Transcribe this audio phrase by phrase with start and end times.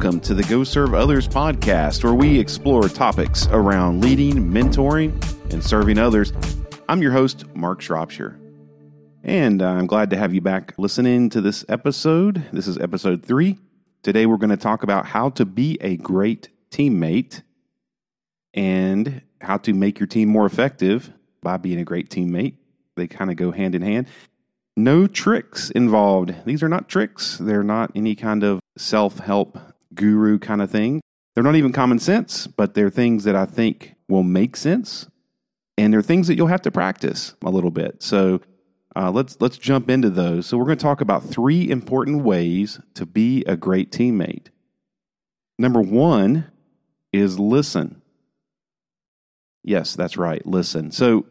[0.00, 5.12] Welcome to the Go Serve Others podcast, where we explore topics around leading, mentoring,
[5.52, 6.32] and serving others.
[6.88, 8.40] I'm your host, Mark Shropshire.
[9.22, 12.42] And I'm glad to have you back listening to this episode.
[12.50, 13.58] This is episode three.
[14.02, 17.42] Today, we're going to talk about how to be a great teammate
[18.54, 22.54] and how to make your team more effective by being a great teammate.
[22.96, 24.06] They kind of go hand in hand.
[24.78, 26.34] No tricks involved.
[26.46, 27.36] These are not tricks.
[27.36, 29.58] They're not any kind of self help
[29.94, 31.00] guru kind of thing.
[31.34, 35.08] They're not even common sense, but they're things that I think will make sense.
[35.78, 38.02] And they're things that you'll have to practice a little bit.
[38.02, 38.40] So
[38.96, 40.46] uh, let's let's jump into those.
[40.46, 44.48] So we're going to talk about three important ways to be a great teammate.
[45.58, 46.50] Number one
[47.12, 48.02] is listen.
[49.62, 50.44] Yes, that's right.
[50.46, 50.90] Listen.
[50.90, 51.26] So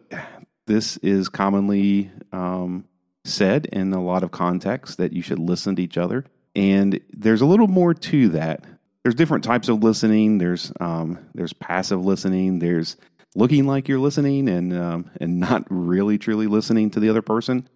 [0.67, 2.86] this is commonly um,
[3.26, 6.26] said in a lot of contexts that you should listen to each other.
[6.55, 8.66] And there's a little more to that.
[9.03, 10.39] There's different types of listening.
[10.39, 12.59] There's um, there's passive listening.
[12.59, 12.97] There's
[13.36, 17.67] looking like you're listening and um, and not really truly listening to the other person.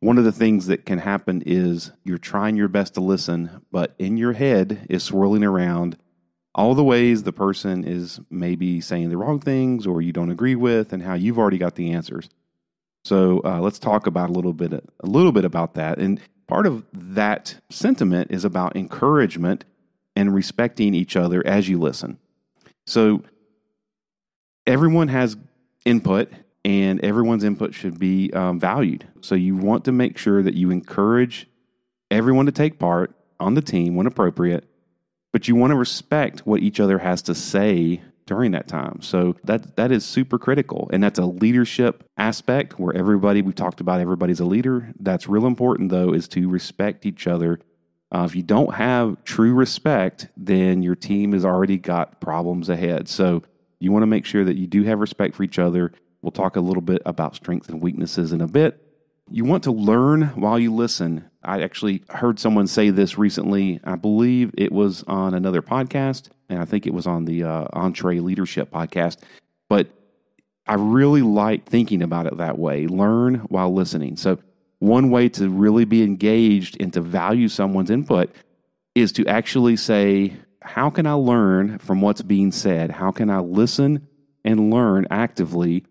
[0.00, 3.94] One of the things that can happen is you're trying your best to listen, but
[3.98, 5.96] in your head is swirling around
[6.54, 10.56] all the ways the person is maybe saying the wrong things or you don't agree
[10.56, 12.28] with, and how you've already got the answers.
[13.04, 15.98] So uh, let's talk about a little bit a little bit about that.
[15.98, 19.64] And part of that sentiment is about encouragement
[20.14, 22.18] and respecting each other as you listen.
[22.86, 23.22] So
[24.66, 25.36] everyone has
[25.84, 26.30] input,
[26.64, 29.06] and everyone's input should be um, valued.
[29.20, 31.48] So you want to make sure that you encourage
[32.10, 34.68] everyone to take part on the team when appropriate,
[35.32, 39.00] but you want to respect what each other has to say during that time.
[39.02, 43.80] So that that is super critical, and that's a leadership aspect where everybody we've talked
[43.80, 44.92] about everybody's a leader.
[44.98, 47.60] That's real important though is to respect each other.
[48.14, 53.08] Uh, if you don't have true respect, then your team has already got problems ahead.
[53.08, 53.42] So
[53.80, 55.92] you want to make sure that you do have respect for each other.
[56.20, 58.80] We'll talk a little bit about strengths and weaknesses in a bit.
[59.30, 61.28] You want to learn while you listen.
[61.44, 63.80] I actually heard someone say this recently.
[63.84, 67.68] I believe it was on another podcast, and I think it was on the uh,
[67.74, 69.18] EntreLeadership podcast.
[69.68, 69.88] But
[70.66, 74.16] I really like thinking about it that way learn while listening.
[74.16, 74.38] So,
[74.78, 78.34] one way to really be engaged and to value someone's input
[78.94, 82.90] is to actually say, How can I learn from what's being said?
[82.90, 84.06] How can I listen
[84.44, 85.84] and learn actively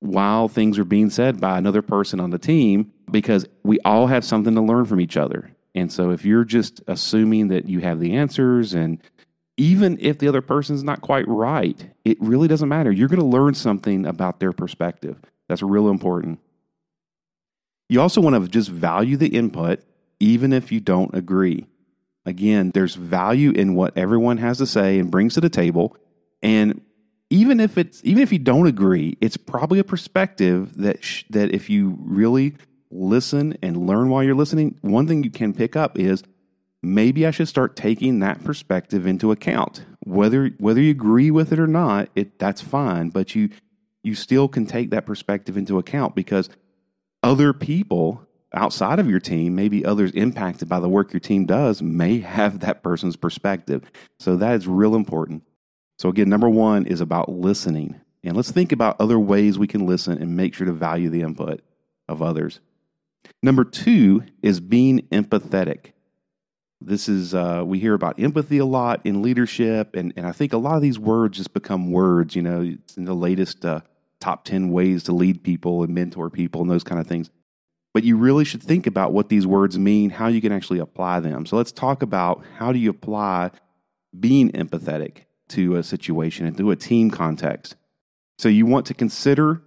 [0.00, 2.93] while things are being said by another person on the team?
[3.20, 5.50] Because we all have something to learn from each other.
[5.74, 9.00] And so, if you're just assuming that you have the answers and
[9.56, 12.90] even if the other person's not quite right, it really doesn't matter.
[12.90, 15.20] You're going to learn something about their perspective.
[15.48, 16.40] That's real important.
[17.88, 19.80] You also want to just value the input,
[20.18, 21.66] even if you don't agree.
[22.26, 25.96] Again, there's value in what everyone has to say and brings to the table.
[26.42, 26.80] And
[27.30, 31.54] even if it's even if you don't agree, it's probably a perspective that sh- that
[31.54, 32.54] if you really
[32.94, 36.22] listen and learn while you're listening, one thing you can pick up is
[36.82, 39.84] maybe I should start taking that perspective into account.
[40.04, 43.50] Whether whether you agree with it or not, it that's fine, but you
[44.02, 46.48] you still can take that perspective into account because
[47.22, 51.82] other people outside of your team, maybe others impacted by the work your team does,
[51.82, 53.90] may have that person's perspective.
[54.20, 55.42] So that is real important.
[55.98, 58.00] So again, number 1 is about listening.
[58.22, 61.22] And let's think about other ways we can listen and make sure to value the
[61.22, 61.62] input
[62.08, 62.60] of others.
[63.42, 65.92] Number 2 is being empathetic.
[66.80, 70.52] This is, uh, we hear about empathy a lot in leadership, and, and I think
[70.52, 72.36] a lot of these words just become words.
[72.36, 73.80] You know, it's in the latest uh,
[74.20, 77.30] top 10 ways to lead people and mentor people and those kind of things.
[77.94, 81.20] But you really should think about what these words mean, how you can actually apply
[81.20, 81.46] them.
[81.46, 83.52] So let's talk about how do you apply
[84.18, 87.76] being empathetic to a situation and to a team context.
[88.38, 89.62] So you want to consider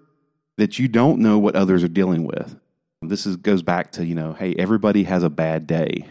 [0.57, 2.59] that you don't know what others are dealing with.
[3.07, 6.05] This is, goes back to, you know, hey, everybody has a bad day.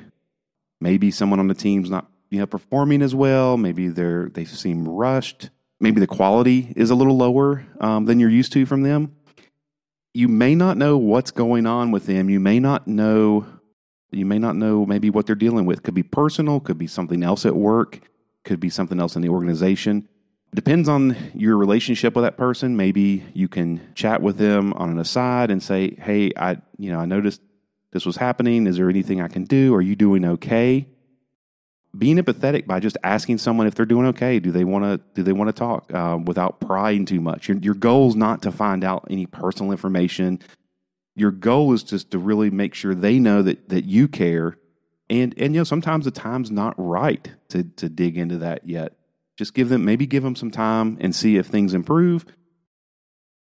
[0.80, 3.56] Maybe someone on the team's not you know performing as well.
[3.56, 5.50] Maybe they're they seem rushed.
[5.80, 9.14] Maybe the quality is a little lower um, than you're used to from them.
[10.14, 12.30] You may not know what's going on with them.
[12.30, 13.46] You may not know.
[14.10, 15.82] You may not know maybe what they're dealing with.
[15.82, 16.60] Could be personal.
[16.60, 18.00] Could be something else at work.
[18.44, 20.08] Could be something else in the organization.
[20.54, 22.76] Depends on your relationship with that person.
[22.76, 26.98] Maybe you can chat with them on an aside and say, "Hey, I you know
[27.00, 27.42] I noticed
[27.92, 28.66] this was happening.
[28.66, 29.74] Is there anything I can do?
[29.74, 30.88] Are you doing okay?
[31.96, 34.38] Being empathetic by just asking someone if they're doing okay.
[34.40, 35.00] Do they want to?
[35.14, 37.48] Do they want to talk uh, without prying too much?
[37.48, 40.40] Your, your goal is not to find out any personal information.
[41.14, 44.58] Your goal is just to really make sure they know that that you care
[45.08, 48.94] And and you know, sometimes the time's not right to to dig into that yet.
[49.36, 52.24] Just give them maybe give them some time and see if things improve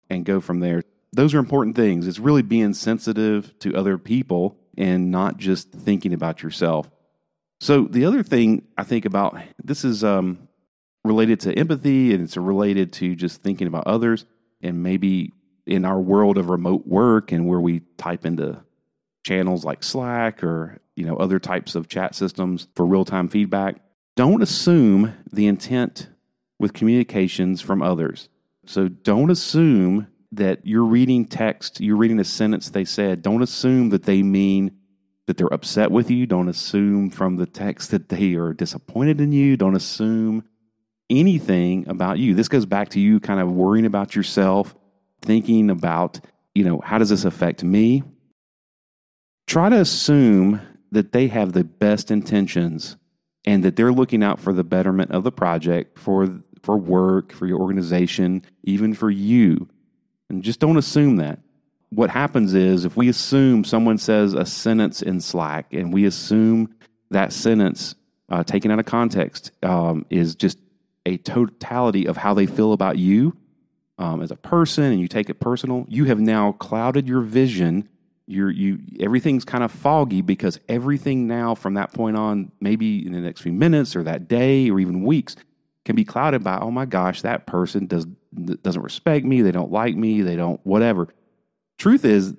[0.09, 0.83] and go from there.
[1.13, 2.07] Those are important things.
[2.07, 6.89] It's really being sensitive to other people and not just thinking about yourself.
[7.59, 10.47] So the other thing I think about this is um,
[11.03, 14.25] related to empathy and it's related to just thinking about others
[14.61, 15.33] and maybe
[15.65, 18.63] in our world of remote work and where we type into
[19.23, 23.77] channels like Slack or you know other types of chat systems for real-time feedback
[24.15, 26.09] don't assume the intent
[26.59, 28.29] with communications from others.
[28.65, 33.21] So don't assume that you're reading text you're reading a sentence they said.
[33.21, 34.71] Don't assume that they mean
[35.27, 36.25] that they're upset with you.
[36.25, 39.57] Don't assume from the text that they are disappointed in you.
[39.57, 40.43] Don't assume
[41.09, 42.33] anything about you.
[42.33, 44.75] This goes back to you kind of worrying about yourself
[45.21, 46.19] thinking about
[46.55, 48.03] you know how does this affect me?
[49.47, 50.61] Try to assume
[50.91, 52.97] that they have the best intentions
[53.45, 57.47] and that they're looking out for the betterment of the project, for for work, for
[57.47, 59.67] your organization, even for you.
[60.29, 61.39] And just don't assume that.
[61.89, 66.73] What happens is if we assume someone says a sentence in Slack and we assume
[67.09, 67.95] that sentence
[68.29, 70.57] uh, taken out of context um, is just
[71.05, 73.35] a totality of how they feel about you
[73.97, 77.89] um, as a person and you take it personal, you have now clouded your vision
[78.27, 83.11] you're you everything's kind of foggy because everything now from that point on maybe in
[83.11, 85.35] the next few minutes or that day or even weeks
[85.85, 88.05] can be clouded by oh my gosh that person does
[88.63, 91.07] doesn't respect me they don't like me they don't whatever.
[91.77, 92.35] Truth is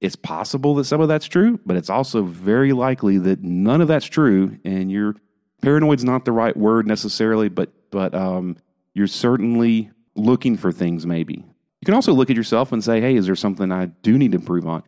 [0.00, 3.88] it's possible that some of that's true but it's also very likely that none of
[3.88, 5.14] that's true and you're
[5.62, 8.56] paranoid's not the right word necessarily but but um,
[8.94, 11.34] you're certainly looking for things maybe.
[11.34, 14.32] You can also look at yourself and say hey is there something i do need
[14.32, 14.82] to improve on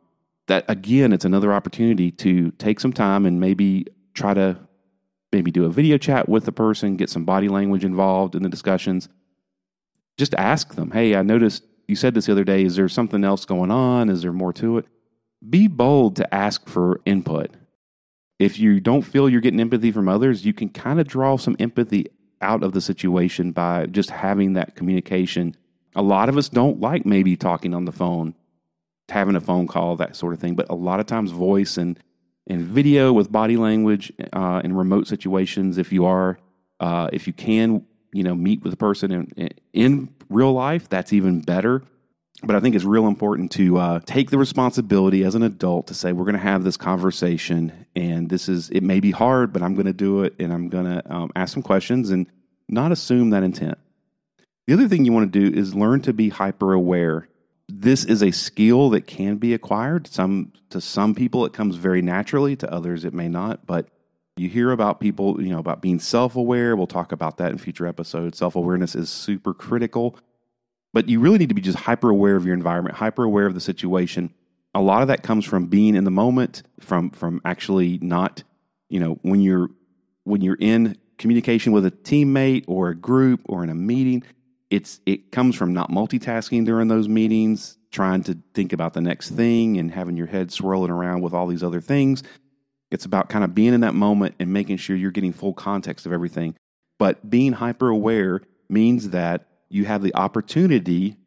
[0.47, 4.59] that again, it's another opportunity to take some time and maybe try to
[5.33, 8.49] maybe do a video chat with the person, get some body language involved in the
[8.49, 9.09] discussions.
[10.17, 12.65] Just ask them, hey, I noticed you said this the other day.
[12.65, 14.09] Is there something else going on?
[14.09, 14.87] Is there more to it?
[15.49, 17.51] Be bold to ask for input.
[18.39, 21.57] If you don't feel you're getting empathy from others, you can kind of draw some
[21.59, 22.07] empathy
[22.41, 25.57] out of the situation by just having that communication.
[25.97, 28.35] A lot of us don't like maybe talking on the phone
[29.09, 30.55] having a phone call, that sort of thing.
[30.55, 31.99] But a lot of times, voice and
[32.47, 36.39] and video with body language uh, in remote situations, if you are,
[36.81, 41.13] uh, if you can, you know, meet with a person in, in real life, that's
[41.13, 41.83] even better.
[42.43, 45.95] But I think it's real important to uh, take the responsibility as an adult to
[45.95, 47.87] say, we're going to have this conversation.
[47.97, 50.35] And this is, it may be hard, but I'm going to do it.
[50.39, 52.27] And I'm going to um, ask some questions and
[52.69, 53.79] not assume that intent.
[54.67, 57.29] The other thing you want to do is learn to be hyper aware
[57.69, 60.07] this is a skill that can be acquired.
[60.07, 63.67] Some to some people it comes very naturally, to others it may not.
[63.67, 63.89] But
[64.37, 66.77] you hear about people, you know, about being self-aware.
[66.77, 68.39] We'll talk about that in future episodes.
[68.39, 70.19] Self-awareness is super critical.
[70.93, 73.55] But you really need to be just hyper aware of your environment, hyper aware of
[73.55, 74.33] the situation.
[74.75, 78.43] A lot of that comes from being in the moment, from from actually not,
[78.89, 79.71] you know, when you're
[80.25, 84.23] when you're in communication with a teammate or a group or in a meeting,
[84.75, 89.31] it's it comes from not multitasking during those meetings, trying to think about the next
[89.31, 92.25] thing and having your head swirling around with all these other things.
[92.91, 96.07] It's about kind of being in that moment and making sure you're getting full context
[96.07, 96.57] of everything.
[96.99, 101.19] But being hyper aware means that you have the opportunity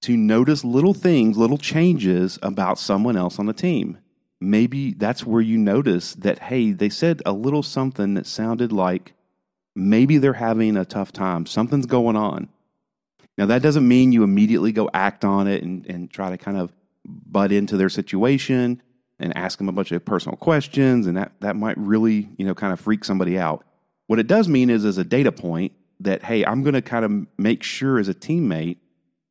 [0.00, 3.98] to notice little things, little changes about someone else on the team.
[4.40, 9.12] Maybe that's where you notice that, hey, they said a little something that sounded like
[9.76, 11.44] maybe they're having a tough time.
[11.44, 12.48] Something's going on.
[13.38, 16.58] Now, that doesn't mean you immediately go act on it and, and try to kind
[16.58, 16.72] of
[17.04, 18.82] butt into their situation
[19.20, 22.54] and ask them a bunch of personal questions, and that, that might really, you know,
[22.54, 23.64] kind of freak somebody out.
[24.08, 27.04] What it does mean is, as a data point, that, hey, I'm going to kind
[27.04, 28.78] of make sure as a teammate,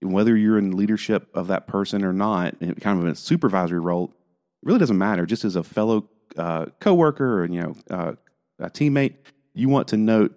[0.01, 4.05] whether you're in leadership of that person or not, kind of in a supervisory role,
[4.05, 5.25] it really doesn't matter.
[5.25, 8.13] Just as a fellow uh, coworker or, you know, uh,
[8.59, 9.15] a teammate,
[9.53, 10.36] you want to note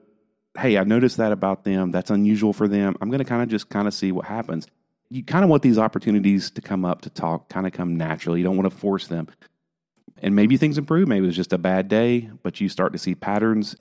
[0.59, 1.91] hey, I noticed that about them.
[1.91, 2.97] That's unusual for them.
[3.01, 4.67] I'm going to kind of just kind of see what happens.
[5.09, 8.41] You kind of want these opportunities to come up to talk, kind of come naturally.
[8.41, 9.29] You don't want to force them.
[10.23, 11.09] And maybe things improve.
[11.09, 13.77] Maybe it was just a bad day, but you start to see patterns.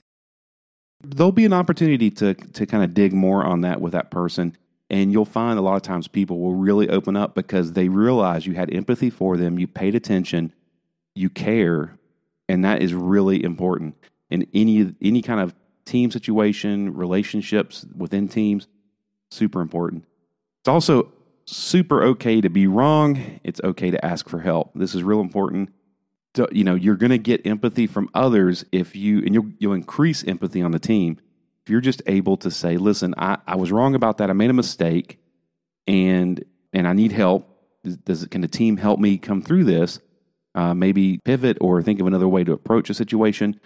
[1.02, 4.56] There'll be an opportunity to to kind of dig more on that with that person.
[4.88, 8.46] And you'll find a lot of times people will really open up because they realize
[8.46, 10.52] you had empathy for them, you paid attention,
[11.14, 11.96] you care,
[12.48, 13.96] and that is really important.
[14.30, 18.68] In any any kind of team situation, relationships within teams,
[19.30, 20.04] super important.
[20.60, 21.12] It's also
[21.46, 23.40] super okay to be wrong.
[23.42, 24.70] It's okay to ask for help.
[24.74, 25.70] This is real important.
[26.52, 30.22] you know, you're going to get empathy from others if you, and you'll, you'll increase
[30.24, 31.18] empathy on the team
[31.64, 34.30] if you're just able to say, listen, I, I was wrong about that.
[34.30, 35.18] I made a mistake
[35.86, 37.48] and, and I need help.
[38.04, 39.98] Does, can the team help me come through this?
[40.54, 43.60] Uh, maybe pivot or think of another way to approach a situation.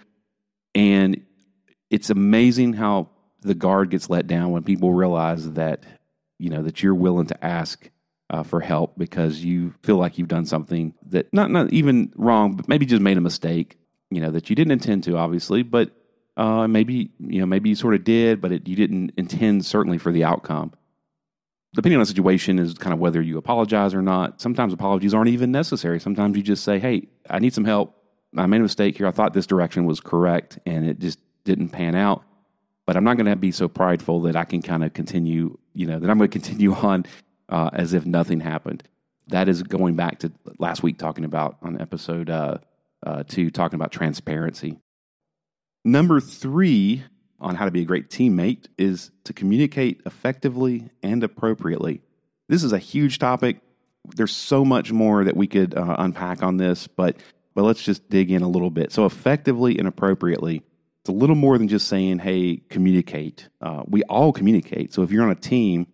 [0.73, 1.25] And
[1.89, 3.09] it's amazing how
[3.41, 5.83] the guard gets let down when people realize that,
[6.39, 7.89] you know, that you're willing to ask
[8.29, 12.55] uh, for help because you feel like you've done something that not not even wrong,
[12.55, 13.77] but maybe just made a mistake.
[14.09, 15.91] You know that you didn't intend to, obviously, but
[16.37, 19.97] uh, maybe you know maybe you sort of did, but it, you didn't intend certainly
[19.97, 20.73] for the outcome.
[21.73, 24.39] Depending on the situation, is kind of whether you apologize or not.
[24.41, 25.99] Sometimes apologies aren't even necessary.
[25.99, 27.95] Sometimes you just say, "Hey, I need some help.
[28.37, 29.07] I made a mistake here.
[29.07, 32.23] I thought this direction was correct, and it just didn't pan out."
[32.85, 35.87] But I'm not going to be so prideful that I can kind of continue, you
[35.87, 37.05] know, that I'm going to continue on
[37.49, 38.83] uh, as if nothing happened.
[39.29, 42.57] That is going back to last week talking about on episode uh,
[43.05, 44.79] uh, two, talking about transparency.
[45.83, 47.03] Number three
[47.39, 52.01] on how to be a great teammate is to communicate effectively and appropriately.
[52.49, 53.57] This is a huge topic.
[54.15, 57.17] There's so much more that we could uh, unpack on this, but
[57.53, 58.91] but let's just dig in a little bit.
[58.91, 60.61] So effectively and appropriately,
[61.05, 64.91] it's a little more than just saying, "Hey, communicate." Uh, we all communicate.
[64.91, 65.85] So if you're on a team,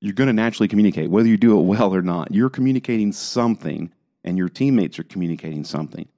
[0.00, 2.34] you're going to naturally communicate, whether you do it well or not.
[2.34, 3.92] You're communicating something,
[4.24, 6.08] and your teammates are communicating something.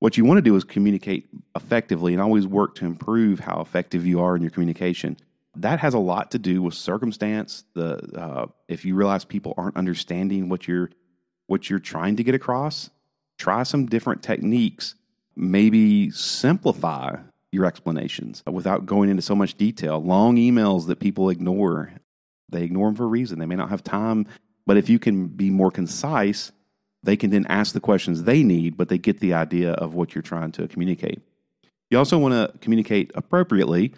[0.00, 4.04] What you want to do is communicate effectively and always work to improve how effective
[4.04, 5.16] you are in your communication.
[5.54, 7.62] That has a lot to do with circumstance.
[7.74, 10.90] The uh, if you realize people aren't understanding what you're
[11.46, 12.90] what you're trying to get across,
[13.38, 14.96] try some different techniques.
[15.36, 17.18] Maybe simplify
[17.52, 20.02] your explanations without going into so much detail.
[20.02, 21.92] Long emails that people ignore
[22.48, 23.38] they ignore them for a reason.
[23.38, 24.26] They may not have time,
[24.66, 26.50] but if you can be more concise,
[27.02, 30.14] they can then ask the questions they need, but they get the idea of what
[30.14, 31.20] you're trying to communicate.
[31.90, 33.94] You also want to communicate appropriately.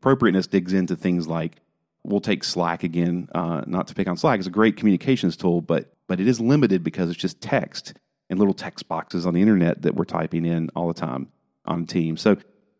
[0.00, 1.56] Appropriateness digs into things like
[2.04, 3.28] we'll take Slack again.
[3.34, 6.40] Uh, not to pick on Slack, it's a great communications tool, but but it is
[6.40, 7.94] limited because it's just text
[8.30, 11.28] and little text boxes on the internet that we're typing in all the time
[11.66, 12.20] on Teams.
[12.20, 12.36] So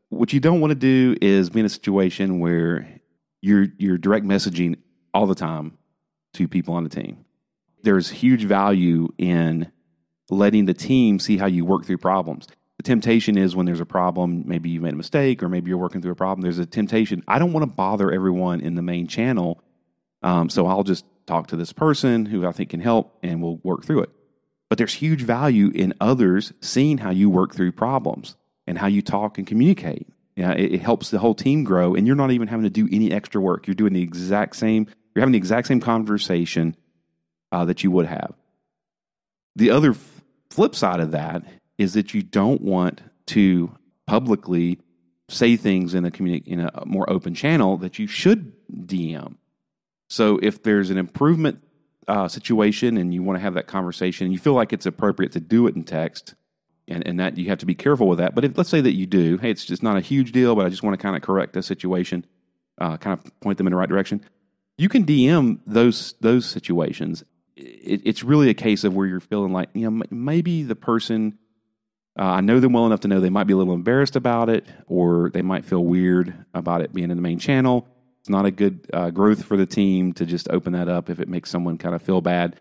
[0.08, 3.00] what you don't want to do is be in a situation where
[3.40, 4.76] you're you're direct messaging
[5.12, 5.78] all the time
[6.34, 7.24] to people on the team.
[7.82, 9.70] There's huge value in
[10.30, 12.46] letting the team see how you work through problems.
[12.76, 15.78] The temptation is when there's a problem, maybe you made a mistake or maybe you're
[15.78, 16.42] working through a problem.
[16.42, 17.22] There's a temptation.
[17.26, 19.62] I don't want to bother everyone in the main channel,
[20.22, 23.60] um, so I'll just talk to this person who I think can help, and we'll
[23.62, 24.10] work through it.
[24.68, 29.02] But there's huge value in others seeing how you work through problems and how you
[29.02, 30.08] talk and communicate.
[30.36, 33.10] It, it, helps the whole team grow, and you're not even having to do any
[33.10, 33.66] extra work.
[33.66, 34.86] You're doing the exact same.
[35.14, 36.76] You're having the exact same conversation
[37.52, 38.34] uh, that you would have.
[39.54, 41.42] The other f- flip side of that
[41.78, 43.74] is that you don't want to
[44.06, 44.78] publicly
[45.28, 49.36] say things in a communi- in a more open channel that you should DM.
[50.08, 51.62] So if there's an improvement
[52.06, 55.32] uh, situation and you want to have that conversation, and you feel like it's appropriate
[55.32, 56.34] to do it in text,
[56.88, 58.34] and, and that you have to be careful with that.
[58.34, 60.66] But if let's say that you do, hey, it's just not a huge deal, but
[60.66, 62.24] I just want to kind of correct a situation,
[62.78, 64.24] uh, kind of point them in the right direction.
[64.78, 67.24] You can DM those those situations.
[67.56, 71.38] It, it's really a case of where you're feeling like you know maybe the person
[72.18, 74.48] uh, I know them well enough to know they might be a little embarrassed about
[74.48, 77.86] it, or they might feel weird about it being in the main channel.
[78.20, 81.20] It's not a good uh, growth for the team to just open that up if
[81.20, 82.60] it makes someone kind of feel bad.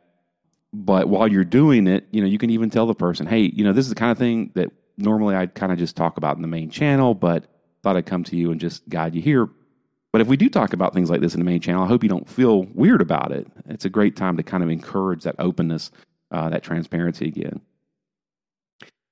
[0.75, 3.63] But while you're doing it, you know, you can even tell the person, hey, you
[3.63, 6.36] know, this is the kind of thing that normally I'd kind of just talk about
[6.36, 7.46] in the main channel, but
[7.82, 9.48] thought I'd come to you and just guide you here.
[10.12, 12.03] But if we do talk about things like this in the main channel, I hope
[12.03, 13.48] you don't feel weird about it.
[13.67, 15.91] It's a great time to kind of encourage that openness,
[16.32, 17.62] uh, that transparency again.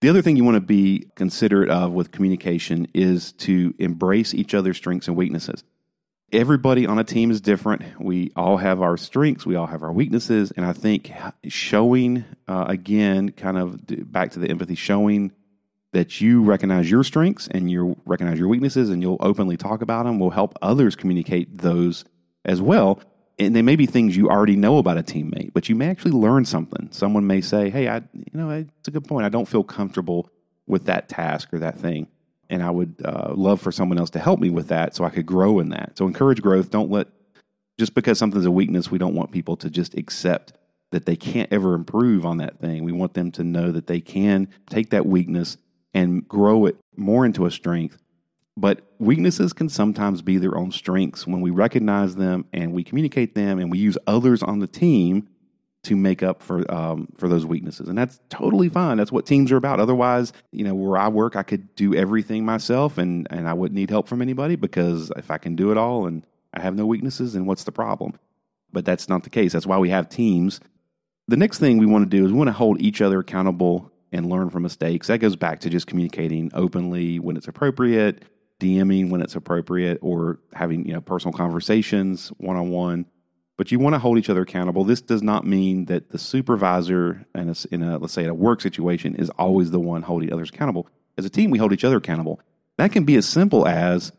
[0.01, 4.53] The other thing you want to be considerate of with communication is to embrace each
[4.53, 5.63] other's strengths and weaknesses
[6.33, 7.83] everybody on a team is different.
[7.99, 11.11] We all have our strengths, we all have our weaknesses, and I think
[11.47, 13.79] showing uh, again, kind of
[14.11, 15.31] back to the empathy, showing
[15.93, 20.05] that you recognize your strengths and you recognize your weaknesses, and you'll openly talk about
[20.05, 22.03] them will help others communicate those
[22.43, 22.99] as well.
[23.39, 26.11] And they may be things you already know about a teammate, but you may actually
[26.11, 26.89] learn something.
[26.91, 29.25] Someone may say, "Hey, I, you know, it's a good point.
[29.25, 30.29] I don't feel comfortable
[30.67, 32.07] with that task or that thing."
[32.53, 35.09] And I would uh, love for someone else to help me with that so I
[35.09, 35.97] could grow in that.
[35.97, 36.69] So encourage growth.
[36.69, 37.07] Don't let
[37.79, 40.53] just because something's a weakness, we don't want people to just accept
[40.91, 42.83] that they can't ever improve on that thing.
[42.83, 45.57] We want them to know that they can take that weakness
[45.95, 47.97] and grow it more into a strength.
[48.55, 53.33] But weaknesses can sometimes be their own strengths when we recognize them and we communicate
[53.33, 55.27] them and we use others on the team
[55.83, 58.97] to make up for um, for those weaknesses, and that's totally fine.
[58.97, 59.79] That's what teams are about.
[59.79, 63.75] Otherwise, you know, where I work, I could do everything myself, and and I wouldn't
[63.75, 66.85] need help from anybody because if I can do it all and I have no
[66.85, 68.13] weaknesses, then what's the problem?
[68.71, 69.53] But that's not the case.
[69.53, 70.59] That's why we have teams.
[71.27, 73.91] The next thing we want to do is we want to hold each other accountable
[74.11, 75.07] and learn from mistakes.
[75.07, 78.23] That goes back to just communicating openly when it's appropriate,
[78.59, 83.05] DMing when it's appropriate, or having you know personal conversations one on one
[83.57, 84.83] but you want to hold each other accountable.
[84.83, 88.61] This does not mean that the supervisor in in a let's say in a work
[88.61, 90.87] situation is always the one holding others accountable.
[91.17, 92.39] As a team, we hold each other accountable.
[92.77, 94.11] That can be as simple as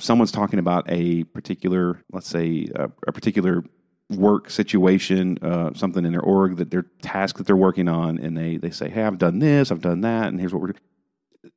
[0.00, 3.62] someone's talking about a particular, let's say, a, a particular
[4.10, 8.36] work situation, uh, something in their org that their task that they're working on, and
[8.36, 10.80] they they say, "Hey, I've done this, I've done that, and here's what we're." doing.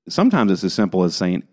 [0.07, 1.43] Sometimes it's as simple as saying,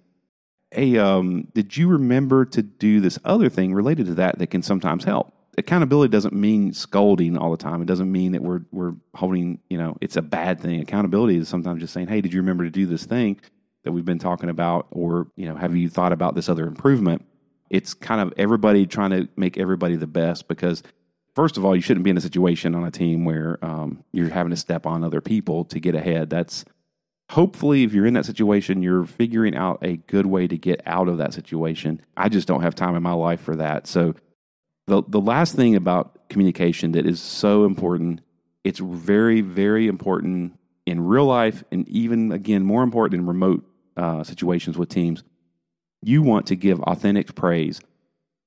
[0.70, 4.62] "Hey, um, did you remember to do this other thing related to that that can
[4.62, 7.82] sometimes help?" Accountability doesn't mean scolding all the time.
[7.82, 10.80] It doesn't mean that we're we're holding, you know, it's a bad thing.
[10.80, 13.40] Accountability is sometimes just saying, "Hey, did you remember to do this thing
[13.84, 17.24] that we've been talking about or, you know, have you thought about this other improvement?"
[17.70, 20.82] It's kind of everybody trying to make everybody the best because
[21.34, 24.28] first of all, you shouldn't be in a situation on a team where um, you're
[24.28, 26.30] having to step on other people to get ahead.
[26.30, 26.64] That's
[27.30, 31.08] hopefully if you're in that situation you're figuring out a good way to get out
[31.08, 34.14] of that situation i just don't have time in my life for that so
[34.86, 38.20] the, the last thing about communication that is so important,
[38.64, 43.64] it's very, very important in real life and even, again, more important in remote
[43.96, 45.22] uh, situations with teams.
[46.02, 47.80] You want to give authentic praise.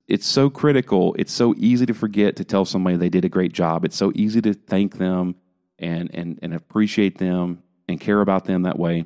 [0.08, 1.16] It's so critical.
[1.18, 3.84] It's so easy to forget to tell somebody they did a great job.
[3.84, 5.36] It's so easy to thank them
[5.80, 9.06] and, and, and appreciate them and care about them that way.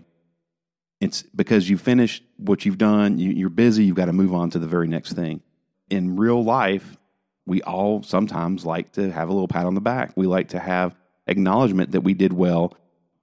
[0.99, 4.51] It's because you finished what you've done, you, you're busy, you've got to move on
[4.51, 5.41] to the very next thing.
[5.89, 6.97] In real life,
[7.45, 10.11] we all sometimes like to have a little pat on the back.
[10.15, 10.95] We like to have
[11.27, 12.75] acknowledgement that we did well.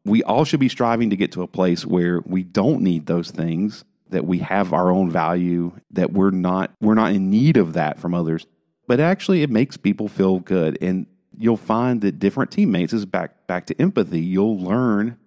[0.04, 3.30] We all should be striving to get to a place where we don't need those
[3.30, 7.74] things, that we have our own value, that we're not we're not in need of
[7.74, 8.46] that from others.
[8.86, 13.46] But actually it makes people feel good and you'll find that different teammates is back
[13.46, 14.20] back to empathy.
[14.20, 15.18] You'll learn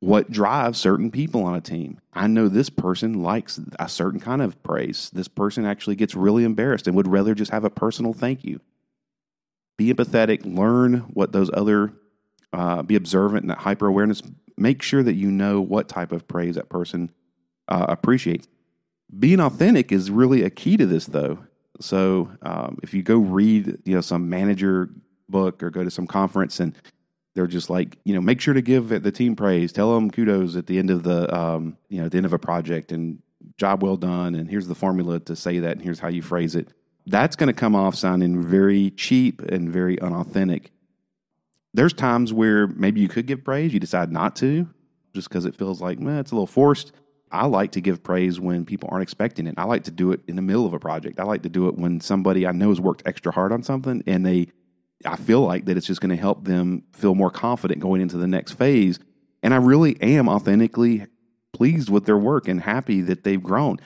[0.00, 2.00] what drives certain people on a team.
[2.12, 5.10] I know this person likes a certain kind of praise.
[5.12, 8.60] This person actually gets really embarrassed and would rather just have a personal thank you.
[9.76, 11.92] Be empathetic, learn what those other,
[12.52, 14.22] uh, be observant and that hyper awareness.
[14.56, 17.10] Make sure that you know what type of praise that person
[17.68, 18.48] uh, appreciates.
[19.18, 21.38] Being authentic is really a key to this, though.
[21.80, 24.90] So um, if you go read, you know, some manager
[25.28, 26.74] book or go to some conference and
[27.34, 29.72] they're just like you know make sure to give the team praise.
[29.72, 32.32] Tell them kudos at the end of the um, you know at the end of
[32.32, 33.20] a project and
[33.56, 36.54] job well done and here's the formula to say that and here's how you phrase
[36.54, 36.68] it.
[37.06, 40.70] That's going to come off sounding very cheap and very unauthentic.
[41.72, 44.68] There's times where maybe you could give praise you decide not to
[45.14, 46.92] just because it feels like man it's a little forced.
[47.32, 49.54] I like to give praise when people aren't expecting it.
[49.56, 51.20] I like to do it in the middle of a project.
[51.20, 54.02] I like to do it when somebody i know has worked extra hard on something
[54.06, 54.48] and they
[55.04, 58.18] I feel like that it's just going to help them feel more confident going into
[58.18, 58.98] the next phase.
[59.42, 61.06] And I really am authentically
[61.52, 63.78] pleased with their work and happy that they've grown.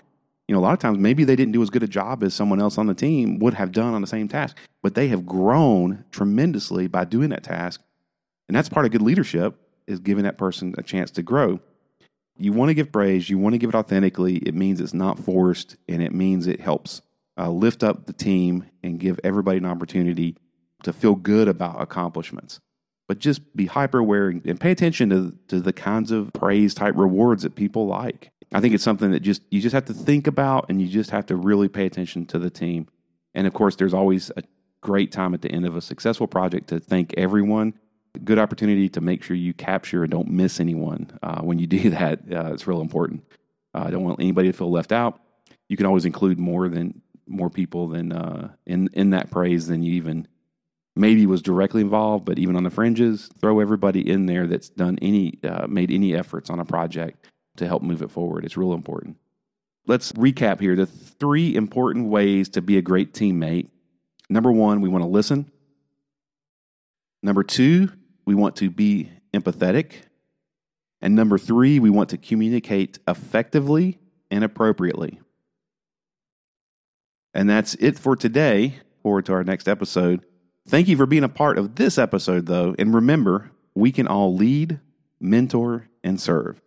[0.49, 2.35] You know, a lot of times maybe they didn't do as good a job as
[2.35, 5.25] someone else on the team would have done on the same task, but they have
[5.25, 7.81] grown tremendously by doing that task.
[8.49, 11.61] And that's part of good leadership is giving that person a chance to grow.
[12.37, 14.37] You want to give praise, you want to give it authentically.
[14.37, 17.01] It means it's not forced and it means it helps
[17.39, 20.37] uh, lift up the team and give everybody an opportunity
[20.85, 22.61] to feel good about accomplishments.
[23.07, 26.95] But just be hyper aware and pay attention to, to the kinds of praise type
[26.97, 28.31] rewards that people like.
[28.53, 31.11] I think it's something that just you just have to think about and you just
[31.11, 32.87] have to really pay attention to the team.
[33.35, 34.43] And of course, there's always a
[34.81, 37.75] great time at the end of a successful project to thank everyone.
[38.23, 41.19] Good opportunity to make sure you capture and don't miss anyone.
[41.23, 43.25] Uh, when you do that, uh, it's real important.
[43.75, 45.21] Uh, I don't want anybody to feel left out.
[45.69, 49.83] You can always include more than more people than uh, in in that praise than
[49.83, 50.29] you even
[50.97, 54.99] maybe was directly involved, but even on the fringes, throw everybody in there that's done
[55.03, 57.27] any, uh, made any efforts on a project
[57.57, 58.45] to help move it forward.
[58.45, 59.17] It's real important.
[59.87, 63.69] Let's recap here the three important ways to be a great teammate.
[64.31, 65.51] Number one, we want to listen.
[67.23, 67.91] Number two,
[68.25, 69.93] we want to be empathetic.
[71.03, 73.99] And number three, we want to communicate effectively
[74.31, 75.21] and appropriately.
[77.35, 78.77] And that's it for today.
[79.03, 80.25] Forward to our next episode.
[80.67, 82.75] Thank you for being a part of this episode, though.
[82.79, 84.81] And remember, we can all lead,
[85.21, 86.61] mentor, and serve.